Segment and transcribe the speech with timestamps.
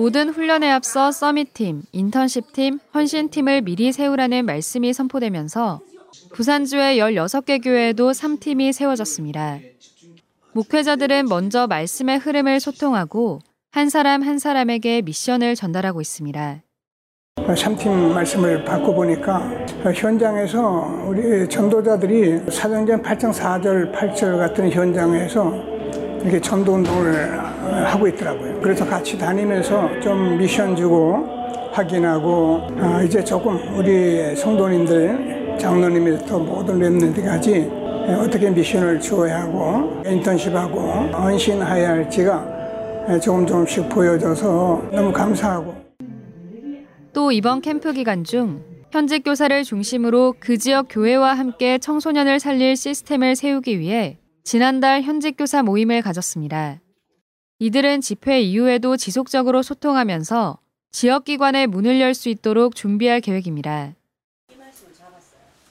[0.00, 5.80] 모든 훈련에 앞서 서밋팀, 인턴십팀, 헌신팀을 미리 세우라는 말씀이 선포되면서
[6.32, 9.58] 부산주의 16개 교회에도 3팀이 세워졌습니다.
[10.52, 13.40] 목회자들은 먼저 말씀의 흐름을 소통하고
[13.72, 16.62] 한 사람 한 사람에게 미션을 전달하고 있습니다.
[17.36, 25.79] 3팀 말씀을 받고 보니까 현장에서 우리 전도자들이 사도행전 8장 4절 8절 같은 현장에서
[26.22, 27.38] 이렇게 전도 운동을
[27.86, 28.60] 하고 있더라고요.
[28.60, 31.26] 그래서 같이 다니면서 좀 미션 주고
[31.72, 37.80] 확인하고 아, 이제 조금 우리 성도님들 장로님부터 모든 랩런트까지
[38.18, 40.80] 어떻게 미션을 주어야 하고 인턴십하고
[41.12, 42.60] 헌신해야 할지가
[43.22, 45.74] 조금 조금씩 보여져서 너무 감사하고
[47.12, 53.36] 또 이번 캠프 기간 중 현직 교사를 중심으로 그 지역 교회와 함께 청소년을 살릴 시스템을
[53.36, 56.80] 세우기 위해 지난달 현직 교사 모임을 가졌습니다.
[57.58, 60.58] 이들은 집회 이후에도 지속적으로 소통하면서
[60.92, 63.94] 지역기관의 문을 열 수 있도록 준비할 계획입니다.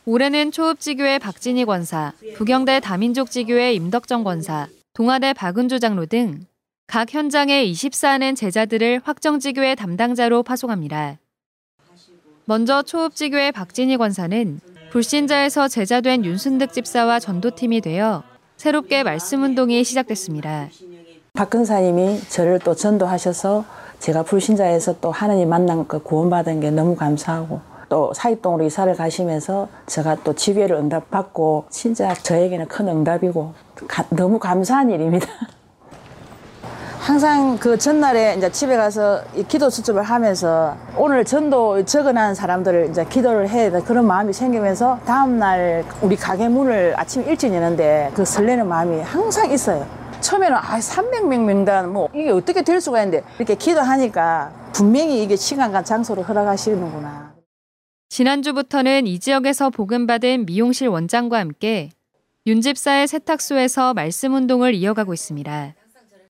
[0.06, 6.46] 올해는 초읍지교의 박진희 권사, 부경대 다민족지교의 임덕정 권사, 동아대 박은주 장로 등
[6.92, 11.20] 각 현장에 24하는 제자들을 확정지교의 담당자로 파송합니다.
[12.46, 18.24] 먼저 초읍지교의 박진희 권사는 불신자에서 제자된 윤순득 집사와 전도팀이 되어
[18.60, 20.68] 새롭게 말씀 운동이 시작됐습니다.
[21.32, 23.64] 박 근사님이 저를 또 전도하셔서
[24.00, 30.18] 제가 불신자에서 또 하나님 만난 그 구원받은 게 너무 감사하고 또 사익동으로 이사를 가시면서 제가
[30.26, 33.54] 또 지교회를 응답받고 진짜 저에게는 큰 응답이고
[33.88, 35.26] 가, 너무 감사한 일입니다.
[37.10, 43.50] 항상 그 전날에 이제 집에 가서 기도 수첩을 하면서 오늘 전도 적어놓은 사람들을 이제 기도를
[43.50, 49.02] 해야 돼 그런 마음이 생기면서 다음날 우리 가게 문을 아침 일찍 여는데 그 설레는 마음이
[49.02, 49.88] 항상 있어요.
[50.22, 55.82] 처음에는 아 300명 명단 뭐 이게 어떻게 될 수가 있는데 이렇게 기도하니까 분명히 이게 시간과
[55.82, 57.34] 장소를 허락하시는구나.
[58.10, 61.90] 지난주부터는 이 지역에서 복음받은 미용실 원장과 함께
[62.46, 65.74] 윤 집사의 세탁소에서 말씀 운동을 이어가고 있습니다.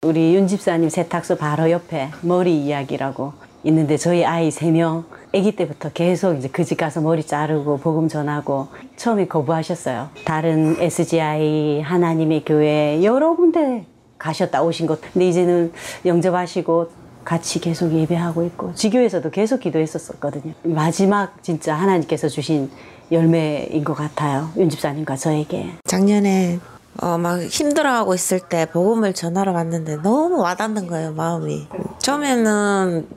[0.06, 3.34] 우리 윤 집사님 세탁소 바로 옆에 머리 이야기라고
[3.66, 5.04] 있는데 저희 아이 세명
[5.36, 10.08] 아기 때부터 계속 이제 그 집 가서 머리 자르고 복음 전하고 처음에 거부하셨어요.
[10.24, 13.86] 다른 SGI 하나님의 교회 여러 군데
[14.18, 15.02] 가셨다 오신 것.
[15.02, 15.74] 근데 이제는
[16.06, 16.92] 영접하시고
[17.26, 20.54] 같이 계속 예배하고 있고 지교에서도 계속 기도했었거든요.
[20.64, 22.72] 마지막 진짜 하나님께서 주신
[23.12, 24.50] 열매인 것 같아요.
[24.56, 25.72] 윤 집사님과 저에게.
[25.84, 26.60] 작년에
[27.02, 31.68] 어, 막 힘들어하고 있을 때 복음을 전하러 왔는데 너무 와닿는 거예요, 마음이.
[32.00, 33.08] 처음에는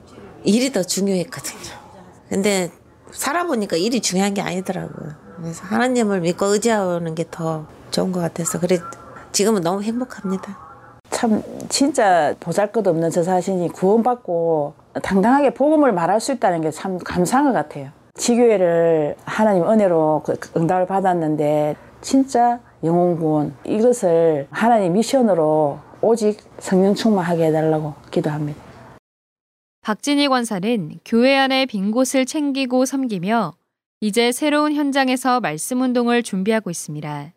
[0.43, 1.59] 일이 더 중요했거든요.
[2.29, 2.71] 근데
[3.11, 5.11] 살아보니까 일이 중요한 게 아니더라고요.
[5.37, 8.79] 그래서 하나님을 믿고 의지하는 게 더 좋은 것 같아서 그래
[9.33, 10.57] 지금은 너무 행복합니다.
[11.09, 14.73] 참 진짜 보잘 것 없는 저 자신이 구원받고
[15.03, 17.89] 당당하게 복음을 말할 수 있다는 게 참 감사한 것 같아요.
[18.15, 27.47] 지교회를 하나님 은혜로 그 응답을 받았는데 진짜 영혼 구원 이것을 하나님 미션으로 오직 성령 충만하게
[27.47, 28.61] 해달라고 기도합니다.
[29.81, 33.53] 박진희 권사는 교회 안의 빈 곳을 챙기고 섬기며
[34.01, 37.31] 이제 새로운 현장에서 말씀 운동을 준비하고 있습니다.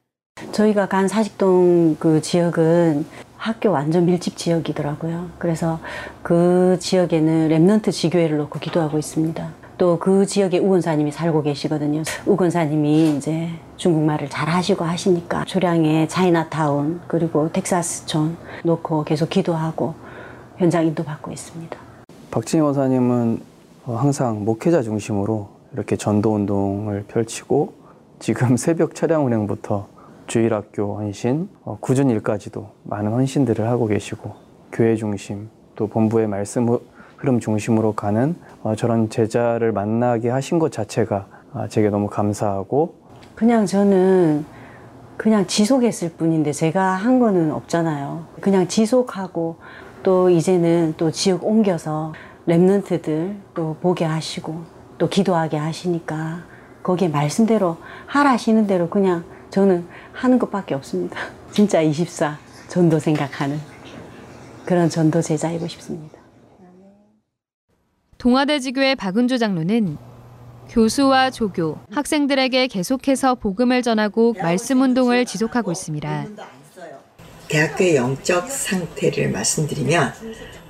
[0.53, 3.07] 저희가 간 사직동 그 지역은
[3.37, 5.31] 학교 완전 밀집 지역이더라고요.
[5.39, 5.81] 그래서
[6.23, 9.66] 그 지역에는 Remnant 지교회를 놓고 기도하고 있습니다.
[9.79, 12.03] 또 그 지역에 우 권사님이 살고 계시거든요.
[12.25, 19.95] 우 권사님이 이제 중국말을 잘 하시고 하시니까 초량의 차이나타운 그리고 텍사스촌 놓고 계속 기도하고
[20.57, 21.77] 현장 인도 받고 있습니다.
[22.31, 23.41] 박진희 원사님은
[23.85, 27.75] 항상 목회자 중심으로 이렇게 전도 운동을 펼치고
[28.19, 29.89] 지금 새벽 차량 운행부터
[30.27, 31.49] 주일학교 헌신,
[31.81, 34.35] 구준 일까지도 많은 헌신들을 하고 계시고
[34.73, 36.67] 교회 중심 또 본부의 말씀
[37.17, 38.37] 흐름 중심으로 가는
[38.77, 41.27] 저런 제자를 만나게 하신 것 자체가
[41.69, 42.95] 제게 너무 감사하고
[43.35, 44.45] 그냥 저는
[45.17, 48.27] 그냥 지속했을 뿐인데 제가 한 거는 없잖아요.
[48.41, 49.57] 그냥 지속하고
[50.03, 52.13] 또 이제는 또 지역 옮겨서
[52.47, 54.63] 랩런트들 또 보게 하시고
[54.99, 56.45] 또 기도하게 하시니까
[56.83, 61.19] 거기에 말씀대로 하라시는 대로 그냥 저는 하는 것밖에 없습니다.
[61.51, 63.59] 진짜 24 전도 생각하는
[64.65, 66.16] 그런 전도 제자이고 싶습니다.
[68.19, 69.99] 동아대지교의 박은주 장로는
[70.69, 76.27] 교수와 조교, 학생들에게 계속해서 복음을 전하고 말씀 운동을 지속하고 있습니다.
[77.49, 80.13] 대학교의 영적 상태를 말씀드리면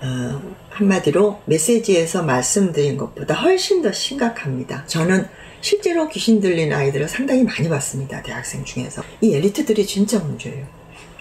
[0.02, 4.84] 어, 한마디로 메시지에서 말씀드린 것보다 훨씬 더 심각합니다.
[4.86, 5.26] 저는
[5.62, 8.22] 실제로 귀신 들린 아이들을 상당히 많이 봤습니다.
[8.22, 9.02] 대학생 중에서.
[9.22, 10.66] 이 엘리트들이 진짜 문제예요.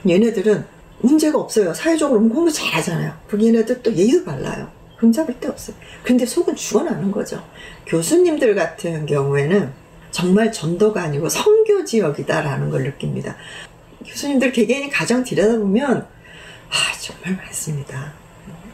[0.07, 0.65] 얘네들은
[0.99, 1.73] 문제가 없어요.
[1.73, 3.13] 사회적으로 공부 잘하잖아요.
[3.27, 4.69] 그 얘네들 또 예의도 발라요.
[5.05, 5.75] 흠잡을 데 없어요.
[6.03, 7.43] 근데 속은 죽어나는 거죠.
[7.85, 9.71] 교수님들 같은 경우에는
[10.11, 13.35] 정말 전도가 아니고 성교 지역이다라는 걸 느낍니다.
[14.05, 16.07] 교수님들 개개인이 가정 들여다보면
[16.69, 18.13] 아 정말 많습니다.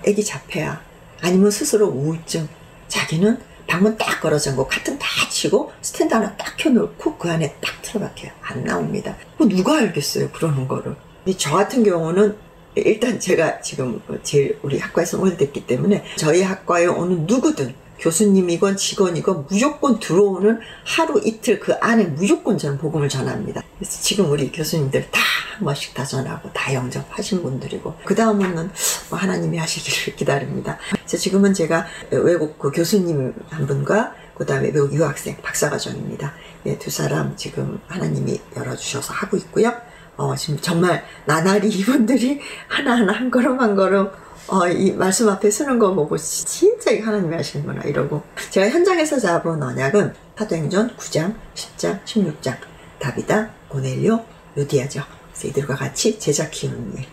[0.06, 0.82] 애기 자폐야
[1.22, 2.48] 아니면 스스로 우울증
[2.88, 7.82] 자기는 방문 딱 걸어 잠고 카튼 다 치고 스탠드 하나 딱 켜놓고 그 안에 딱
[7.82, 8.32] 틀어박혀요.
[8.42, 9.16] 안 나옵니다.
[9.38, 10.96] 뭐 누가 알겠어요 그러는 거를.
[11.38, 12.36] 저 같은 경우는
[12.76, 20.00] 일단 제가 지금 제일 우리 학과에서 오래됐기 때문에 저희 학과에 오는 누구든 교수님이건 직원이건 무조건
[20.00, 23.62] 들어오는 하루 이틀 그 안에 무조건 저는 복음을 전합니다.
[23.78, 25.22] 그래서 지금 우리 교수님들 다
[25.62, 28.72] 한 번씩 다 전하고 다 영접하신 분들이고 그 다음은
[29.10, 30.80] 뭐 하나님이 하시기를 기다립니다.
[30.92, 36.34] 그래서 지금은 제가 외국 그 교수님 한 분과 그 다음에 외국 유학생 박사과정입니다.
[36.64, 39.72] 네, 두 사람 지금 하나님이 열어주셔서 하고 있고요.
[40.18, 44.10] 어, 지금 정말 나날이 이분들이 하나하나 한 걸음 한 걸음
[44.48, 49.62] 어, 이 말씀 앞에 서는 거 보고 진짜 이 하나님이 하시는구나 이러고 제가 현장에서 잡은
[49.62, 52.58] 언약은 사도행전 9장, 10장, 16장
[53.00, 54.24] 다비다, 고넬료,
[54.58, 55.04] 요디아죠.
[55.32, 57.06] 그래서 이들과 같이 제자 키우는 일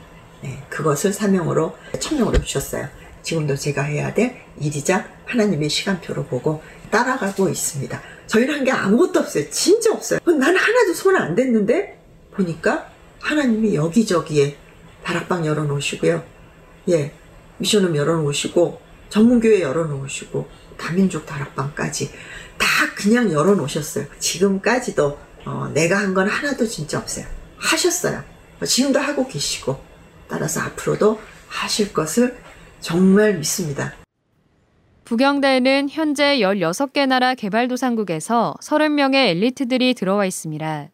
[0.42, 2.88] 네, 그것을 사명으로 천명으로 주셨어요.
[3.22, 8.00] 지금도 제가 해야 될 일이자 하나님의 시간표로 보고 따라가고 있습니다.
[8.26, 9.50] 저희는 한 게 아무것도 없어요.
[9.50, 10.20] 진짜 없어요.
[10.24, 11.97] 나는 하나도 손 안 댔는데
[12.38, 12.90] 보니까
[13.20, 14.56] 하나님이 여기저기에
[15.04, 16.22] 다락방 열어놓으시고요.
[16.90, 17.12] 예,
[17.58, 18.80] 미션을 열어놓으시고
[19.10, 20.48] 전문교회 열어놓으시고
[20.78, 22.10] 다민족 다락방까지
[22.56, 24.06] 다 그냥 열어놓으셨어요.
[24.18, 27.26] 지금까지도 어, 내가 한 건 하나도 진짜 없어요.
[27.56, 28.22] 하셨어요.
[28.64, 29.78] 지금도 하고 계시고
[30.28, 31.18] 따라서 앞으로도
[31.48, 32.36] 하실 것을
[32.80, 33.94] 정말 믿습니다.
[35.04, 40.90] 부경대에는 현재 16개 나라 개발도상국에서 30명의 엘리트들이 들어와 있습니다.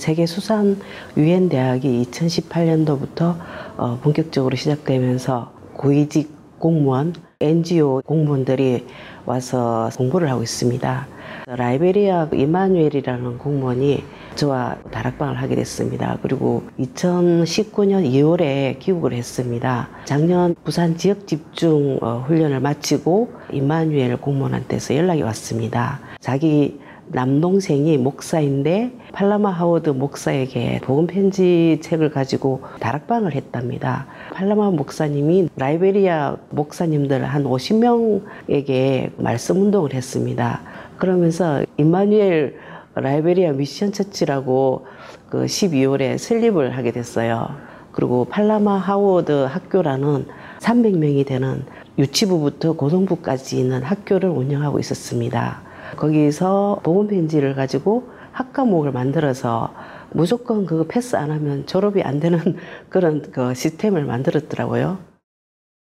[0.00, 0.80] 세계 수산
[1.18, 3.36] 유엔 대학이 2018년도부터
[3.76, 8.86] 어, 본격적으로 시작되면서 고위직 공무원, NGO 공무원들이
[9.26, 11.06] 와서 공부를 하고 있습니다.
[11.48, 14.02] 라이베리아 이마누엘이라는 공무원이
[14.36, 16.16] 저와 다락방을 하게 됐습니다.
[16.22, 19.90] 그리고 2019년 2월에 귀국을 했습니다.
[20.06, 26.00] 작년 부산 지역 집중 어, 훈련을 마치고 이마누엘 공무원한테서 연락이 왔습니다.
[26.20, 26.80] 자기
[27.12, 34.06] 남동생이 목사인데 팔라마 하워드 목사에게 복음 편지 책을 가지고 다락방을 했답니다.
[34.32, 40.60] 팔라마 목사님이 라이베리아 목사님들 한 50명에게 말씀 운동을 했습니다.
[40.98, 42.56] 그러면서 임마누엘
[42.94, 44.86] 라이베리아 Mission Church라고
[45.28, 47.48] 그 12월에 설립을 하게 됐어요.
[47.90, 50.26] 그리고 팔라마 하워드 학교라는
[50.60, 51.64] 300명이 되는
[51.98, 55.69] 유치부부터 고등부까지 있는 학교를 운영하고 있었습니다.
[55.96, 59.72] 거기서 복음 편지를 가지고 학과목을 만들어서
[60.12, 62.38] 무조건 그거 패스 안 하면 졸업이 안 되는
[62.88, 64.98] 그런 그 시스템을 만들었더라고요.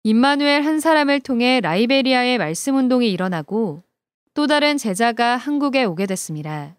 [0.04, 3.84] 임마누엘 한 사람을 통해 라이베리아의 말씀 운동이 일어나고
[4.34, 6.76] 또 다른 제자가 한국에 오게 됐습니다.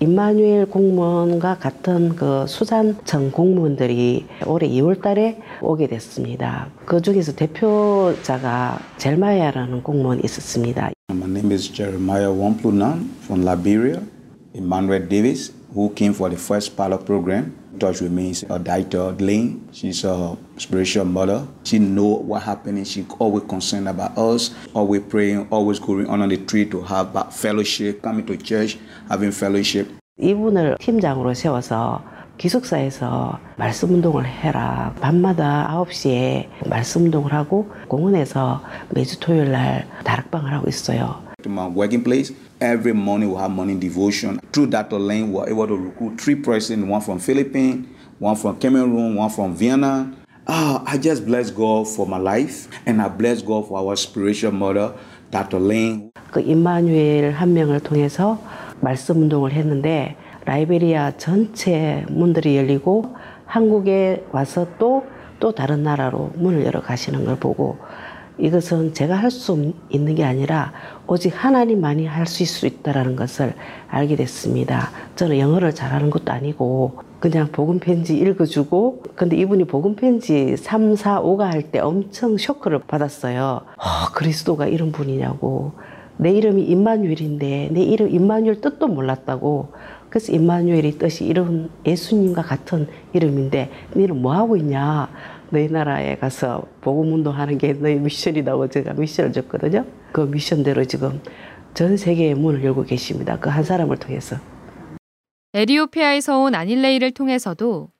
[0.00, 6.68] 임마누엘 공무원과 같은 그 수산청 공무원들이 올해 2월 달에 오게 됐습니다.
[6.84, 10.90] 그 중에서 대표자가 젤마야라는 공무원이 있었습니다.
[11.05, 14.01] My name is Jeremiah Wamplunan from Liberia.
[14.53, 19.67] Emmanuel Davis, who came for the first pilot program, touch with me, a doctor, Lane.
[19.71, 21.47] She's a spiritual mother.
[21.63, 22.83] She know what happening.
[22.83, 28.01] She always concerned about us, always praying, always going on the tree to have fellowship,
[28.01, 29.87] coming to church, having fellowship.
[30.19, 32.03] 이분을 팀장으로 세워서
[32.38, 34.94] 기숙사에서 말씀 운동을 해라.
[35.00, 41.22] 밤마다 9시에 말씀 운동을 하고 공원에서 매주 토요일 날 다락방을 하고 있어요.
[41.42, 44.38] To my working place, every morning we have morning devotion.
[44.52, 47.86] Through that lane, we were able to recruit three persons, one from Philippines,
[48.20, 50.12] one from Cameroon, one from Vienna.
[50.48, 54.52] Ah, I just bless God for my life, and I bless God for our spiritual
[54.52, 54.92] mother,
[55.30, 55.58] Dr.
[55.58, 56.10] Lane.
[56.30, 58.38] 그 임마누엘 한 명을 통해서
[58.80, 63.14] 말씀 운동을 했는데 라이베리아 전체 문들이 열리고
[63.46, 65.04] 한국에 와서 또,
[65.40, 67.76] 또 다른 나라로 문을 열어 가시는 걸 보고
[68.38, 70.72] 이것은 제가 할 수 있는 게 아니라
[71.06, 73.54] 오직 하나님만이 할 수 있을 수 있다는 것을
[73.88, 74.90] 알게 됐습니다.
[75.16, 81.22] 저는 영어를 잘하는 것도 아니고 그냥 복음 편지 읽어주고 근데 이분이 복음 편지 3, 4,
[81.22, 83.62] 5가 할 때 엄청 쇼크를 받았어요.
[83.78, 85.72] 어, 그리스도가 이런 분이냐고
[86.18, 89.72] 내 이름이 임마누엘인데 내 이름 임마누엘 뜻도 몰랐다고
[90.16, 95.10] 그래서 임마누엘이 뜻이 이런 예수님과 같은 이름인데 너는 뭐 하고 있냐?
[95.50, 99.84] 너희 나라에 가서 복음 운동하는 게 너희 미션이라고 제가 미션을 줬거든요.
[100.12, 101.20] 그 미션대로 지금
[101.74, 103.38] 전 세계의 문을 열고 계십니다.
[103.38, 104.36] 그 한 사람을 통해서.
[105.52, 107.90] 에리오피아에서 온 아닐레이를 통해서도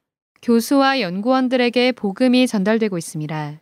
[0.41, 3.61] 교수와 연구원들에게 복음이 전달되고 있습니다.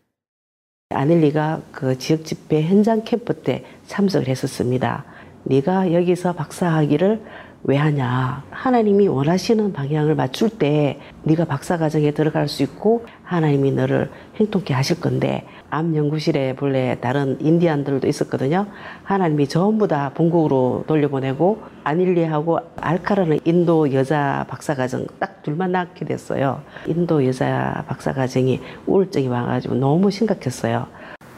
[0.91, 5.05] 아넬리가 그 지역 집회 현장 캠프 때 참석을 했었습니다.
[5.43, 7.21] 네가 여기서 박사학위를
[7.67, 8.45] 왜 하냐?
[8.51, 15.01] 하나님이 원하시는 방향을 맞출 때 네가 박사 과정에 들어갈 수 있고 하나님이 너를 행통케 하실
[15.01, 18.67] 건데 암 연구실에 본래 다른 인디안들도 있었거든요.
[19.03, 26.61] 하나님이 전부 다 본국으로 돌려보내고 아닐리하고 알카라는 인도 여자 박사 과정 딱 둘만 낳게 됐어요.
[26.87, 30.87] 인도 여자 박사 과정이 우울증이 와가지고 너무 심각했어요.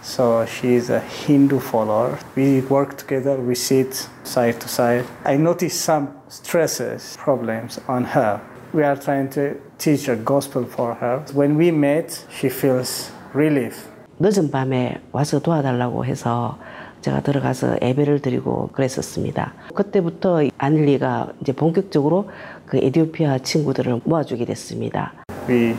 [0.06, 2.18] So she is a Hindu follower.
[2.36, 5.06] We work together, we sit side to side.
[5.26, 8.42] I noticed some stresses, problems on her.
[8.74, 11.24] We are trying to teach a gospel for her.
[11.34, 13.88] When we met, she feels relief.
[14.20, 16.58] 늦은 밤에 와서 도와달라고 해서
[17.02, 19.54] 제가 들어가서 예배를 드리고 그랬었습니다.
[19.74, 22.30] 그때부터 아닐리가 이제 본격적으로
[22.66, 25.14] 그 에디오피아 친구들을 모아주게 됐습니다.
[25.48, 25.76] We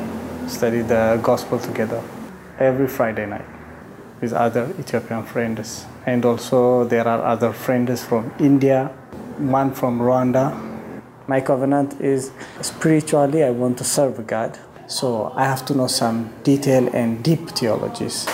[0.46, 2.00] study the gospel together
[2.60, 3.55] every Friday night.
[4.20, 5.86] with other Ethiopian friends.
[6.06, 8.90] And also there are other friends from India,
[9.38, 10.56] one from Rwanda.
[11.26, 14.58] My covenant is spiritually I want to serve God.
[14.86, 18.26] So I have to know some detail and deep theologies.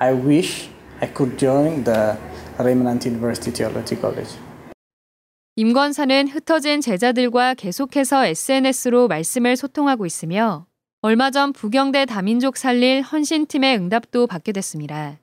[0.00, 0.68] I wish
[1.00, 2.16] I could join the
[2.58, 4.38] Remnant University Theology College.
[5.56, 10.66] 임 권사는 흩어진 제자들과 계속해서 SNS로 말씀을 소통하고 있으며
[11.01, 15.13] 얼마 전 부경대 다민족 살릴 헌신팀의 응답도 받게 됐습니다.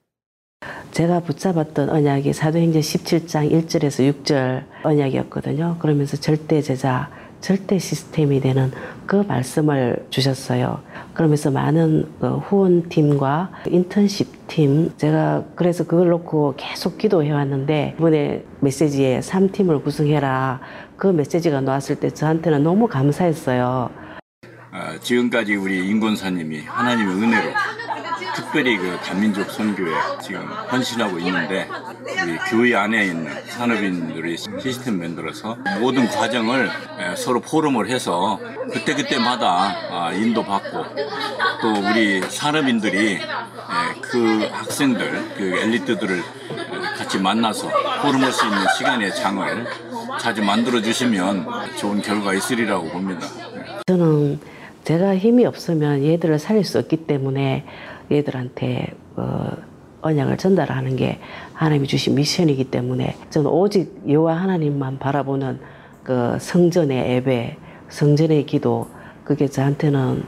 [0.92, 5.76] 제가 붙잡았던 언약이 사도행전 17장 1절에서 6절 언약이었거든요.
[5.78, 7.10] 그러면서 절대 제자,
[7.42, 8.72] 절대 시스템이 되는
[9.04, 10.80] 그 말씀을 주셨어요.
[11.12, 19.20] 그러면서 많은 그 후원팀과 인턴십 팀, 제가 그래서 그걸 놓고 계속 기도해 왔는데 이번에 메시지에
[19.20, 20.58] 3팀을 구성해라.
[20.96, 24.15] 그 메시지가 나왔을 때 저한테는 너무 감사했어요.
[24.76, 27.54] 어, 지금까지 우리 임권사님이 하나님의 은혜로
[28.34, 29.90] 특별히 그 단민족 선교에
[30.22, 31.66] 지금 헌신하고 있는데
[32.22, 36.68] 우리 교회 안에 있는 산업인들이 시스템 만들어서 모든 과정을
[37.16, 38.38] 서로 포럼을 해서
[38.70, 40.84] 그때그때마다 아, 인도받고
[41.62, 43.18] 또 우리 산업인들이
[44.02, 46.22] 그 학생들, 그 엘리트들을
[46.98, 47.70] 같이 만나서
[48.02, 49.66] 포럼할 수 있는 시간의 장을
[50.20, 53.26] 자주 만들어 주시면 좋은 결과가 있으리라고 봅니다.
[53.86, 54.38] 저는
[54.86, 57.64] 제가 힘이 없으면 얘들을 살릴 수 없기 때문에
[58.08, 59.48] 얘들한테 어,
[60.02, 61.18] 언약을 전달하는 게
[61.54, 65.58] 하나님이 주신 미션이기 때문에 저는 오직 여호와 하나님만 바라보는
[66.04, 67.56] 그 성전의 예배,
[67.88, 68.86] 성전의 기도
[69.24, 70.22] 그게 저한테는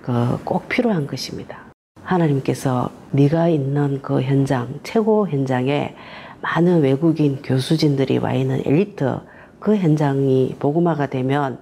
[0.00, 1.58] 그 꼭 필요한 것입니다.
[2.04, 5.96] 하나님께서 네가 있는 그 현장, 최고 현장에
[6.40, 9.18] 많은 외국인 교수진들이 와 있는 엘리트
[9.58, 11.58] 그 현장이 복음화가 되면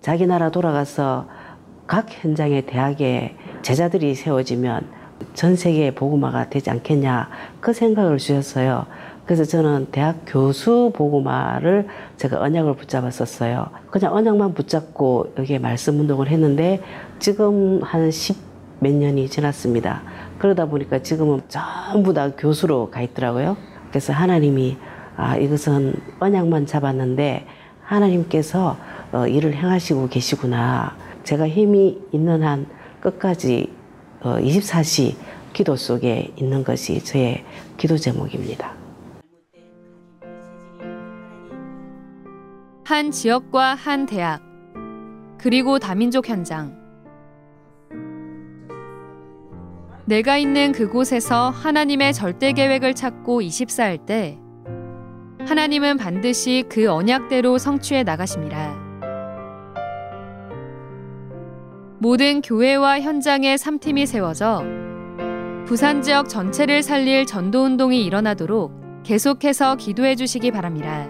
[0.00, 1.28] 자기 나라 돌아가서
[1.86, 7.28] 각 현장의 대학에 제자들이 세워지면 전 세계 복음화가 되지 않겠냐
[7.60, 8.86] 그 생각을 주셨어요.
[9.26, 11.86] 그래서 저는 대학 교수 복음화를
[12.18, 13.68] 제가 언약을 붙잡았었어요.
[13.90, 16.82] 그냥 언약만 붙잡고 여기에 말씀 운동을 했는데
[17.18, 20.02] 지금 한십몇 년이 지났습니다.
[20.38, 23.56] 그러다 보니까 지금은 전부 다 교수로 가 있더라고요.
[23.88, 24.76] 그래서 하나님이
[25.16, 27.46] 아, 이것은 언약만 잡았는데
[27.82, 28.76] 하나님께서
[29.12, 30.96] 어, 일을 행하시고 계시구나.
[31.24, 32.66] 제가 힘이 있는 한
[33.00, 33.72] 끝까지
[34.20, 35.16] 24시 어,
[35.52, 37.44] 기도 속에 있는 것이 저의
[37.76, 38.74] 기도 제목입니다.
[42.84, 44.42] 한 지역과 한 대학,
[45.38, 46.82] 그리고 다민족 현장.
[50.06, 54.38] 내가 있는 그곳에서 하나님의 절대 계획을 찾고 24할 때,
[55.46, 58.83] 하나님은 반드시 그 언약대로 성취해 나가십니다.
[62.04, 64.62] 모든 교회와 현장에 3팀이 세워져
[65.64, 71.08] 부산 지역 전체를 살릴 전도운동이 일어나도록 계속해서 기도해 주시기 바랍니다.